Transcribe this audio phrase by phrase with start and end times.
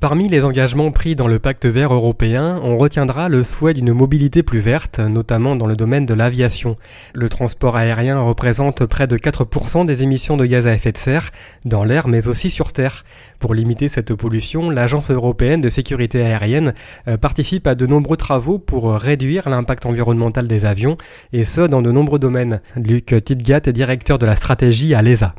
[0.00, 4.44] Parmi les engagements pris dans le pacte vert européen, on retiendra le souhait d'une mobilité
[4.44, 6.76] plus verte, notamment dans le domaine de l'aviation.
[7.14, 11.32] Le transport aérien représente près de 4% des émissions de gaz à effet de serre,
[11.64, 13.04] dans l'air mais aussi sur Terre.
[13.40, 16.74] Pour limiter cette pollution, l'Agence européenne de sécurité aérienne
[17.08, 20.96] euh, participe à de nombreux travaux pour réduire l'impact environnemental des avions,
[21.32, 22.60] et ce dans de nombreux domaines.
[22.76, 25.34] Luc Tidgat est directeur de la stratégie à l'ESA.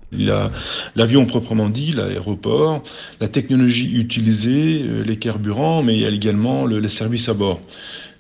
[0.96, 2.84] L'avion proprement dit, l'aéroport,
[3.22, 7.34] la technologie utilisée euh, les carburants, mais il y a également le, les services à
[7.34, 7.62] bord.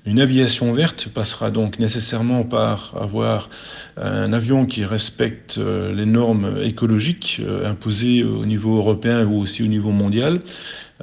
[0.05, 3.49] Une aviation verte passera donc nécessairement par avoir
[3.97, 9.61] un avion qui respecte euh, les normes écologiques euh, imposées au niveau européen ou aussi
[9.61, 10.39] au niveau mondial,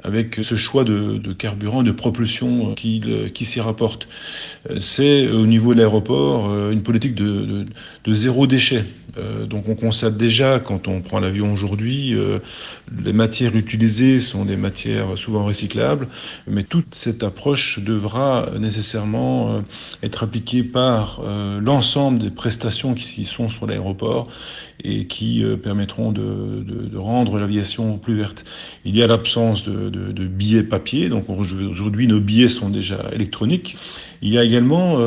[0.03, 3.01] avec ce choix de, carburant, de propulsion qui,
[3.33, 4.07] qui s'y rapporte.
[4.79, 7.65] C'est au niveau de l'aéroport une politique de,
[8.03, 8.83] de, zéro déchet.
[9.17, 12.39] Euh, donc on constate déjà quand on prend l'avion aujourd'hui, euh,
[13.03, 16.07] les matières utilisées sont des matières souvent recyclables,
[16.47, 19.61] mais toute cette approche devra nécessairement euh,
[20.03, 21.21] être appliquée par
[21.61, 24.27] l'ensemble des prestations qui sont sur l'aéroport
[24.83, 28.45] et qui permettront de, de rendre l'aviation plus verte.
[28.85, 33.77] Il y a l'absence de, de, billets papier, donc aujourd'hui nos billets sont déjà électroniques.
[34.21, 34.97] Il y a également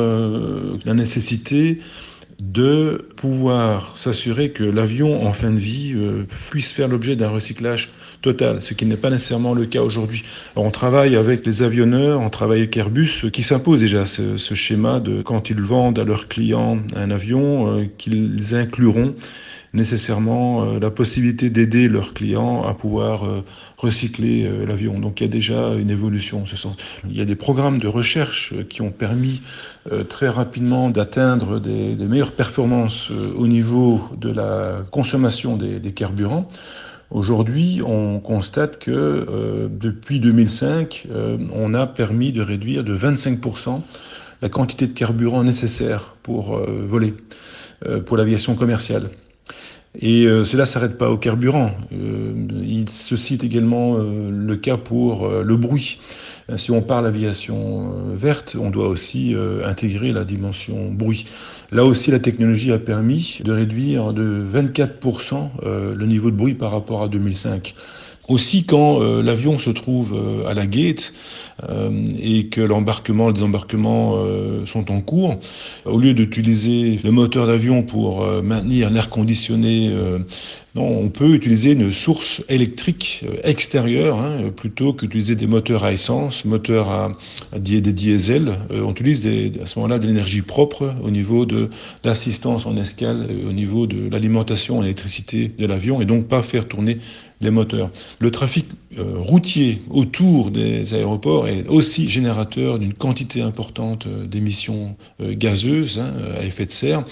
[0.85, 1.79] la nécessité
[2.41, 7.91] de pouvoir s'assurer que l'avion en fin de vie euh, puisse faire l'objet d'un recyclage
[8.23, 10.23] total, ce qui n'est pas nécessairement le cas aujourd'hui.
[10.55, 15.21] On travaille avec les avionneurs, on travaille avec Airbus, qui s'impose déjà ce, schéma de
[15.21, 19.13] quand ils vendent à leurs clients un avion, euh, qu'ils incluront
[19.73, 23.43] nécessairement euh, la possibilité d'aider leurs clients à pouvoir euh,
[23.77, 24.99] recycler euh, l'avion.
[24.99, 26.75] Donc il y a déjà une évolution en ce sens.
[27.09, 29.41] Il y a des programmes de recherche qui ont permis
[30.09, 36.47] très rapidement d'atteindre des, meilleures performances au niveau de la consommation des, carburants.
[37.09, 43.81] Aujourd'hui, on constate que euh, depuis 2005, euh, on a permis de réduire de 25%
[44.41, 47.13] la quantité de carburant nécessaire pour voler,
[48.07, 49.11] pour l'aviation commerciale.
[49.99, 51.71] Et euh, cela ne s'arrête pas au carburant.
[51.93, 52.31] Euh,
[52.63, 55.99] il se cite également euh, le cas pour le bruit.
[56.57, 61.25] Si on parle aviation verte, on doit aussi intégrer la dimension bruit.
[61.71, 66.71] Là aussi, la technologie a permis de réduire de 24% le niveau de bruit par
[66.71, 67.73] rapport à 2005.
[68.31, 71.13] Aussi, quand euh, l'avion se trouve euh, à la gate
[71.67, 74.15] euh, et que l'embarquement, le désembarquement
[74.65, 75.37] sont en cours,
[75.85, 79.93] au lieu d'utiliser le moteur d'avion pour maintenir l'air conditionné,
[80.75, 86.45] non, on peut utiliser une source électrique extérieure hein, plutôt qu'utiliser des moteurs à essence,
[86.45, 87.17] moteurs à,
[87.57, 88.53] des diesels.
[88.69, 89.27] on utilise
[89.61, 91.69] à ce moment-là de l'énergie propre au niveau de
[92.03, 96.67] l'assistance en escale, au niveau de l'alimentation en électricité de l'avion et donc pas faire
[96.67, 96.99] tourner
[97.41, 97.89] les moteurs.
[98.19, 98.67] Le trafic
[98.99, 105.99] euh, routier autour des aéroports est aussi générateur d'une quantité importante euh, d'émissions euh, gazeuses
[105.99, 107.05] hein, à effet de serre.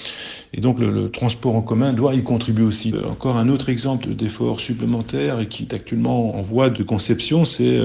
[0.53, 2.94] Et donc le, transport en commun doit y contribuer aussi.
[3.09, 7.79] Encore un autre exemple d'effort supplémentaire et qui est actuellement en voie de conception, c'est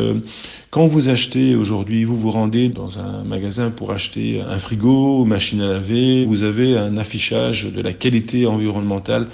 [0.70, 5.60] quand vous achetez aujourd'hui, vous vous rendez dans un magasin pour acheter un frigo, machine
[5.60, 9.28] à laver, vous avez un affichage de la qualité environnementale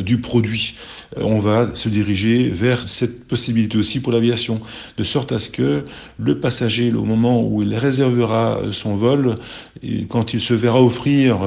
[0.00, 0.74] du produit.
[1.22, 4.60] On va se diriger vers cette possibilité aussi pour l'aviation,
[4.96, 5.84] de sorte à ce que
[6.18, 9.34] le passager, au moment où il réservera son vol,
[10.08, 11.38] quand il se verra offrir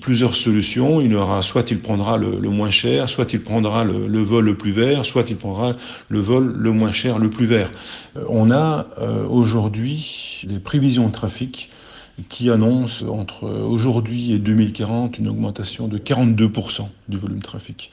[0.00, 4.44] plusieurs solutions, il aura soit il prendra le, moins cher, soit il prendra le, vol
[4.44, 5.72] le plus vert, soit il prendra
[6.08, 7.70] le vol le moins cher, le plus vert.
[8.16, 11.70] Euh, on a euh, aujourd'hui les prévisions de trafic
[12.28, 17.90] qui annonce entre aujourd'hui et 2040 une augmentation de 42% du volume trafic.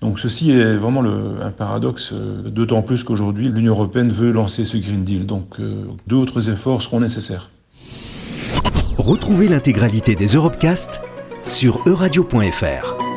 [0.00, 4.76] Donc ceci est vraiment un paradoxe, euh, d'autant plus qu'aujourd'hui l'Union européenne veut lancer ce
[4.76, 5.26] Green Deal.
[5.26, 7.50] Donc euh, d'autres efforts seront nécessaires.
[8.96, 11.00] Retrouvez l'intégralité des Europecast
[11.42, 13.07] sur euradio.fr.